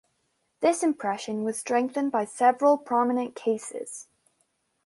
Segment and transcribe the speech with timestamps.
[0.61, 4.07] This impression was strengthened by several prominent cases.